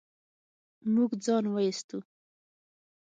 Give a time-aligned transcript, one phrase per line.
[0.93, 1.99] موږ ځان و ايستو.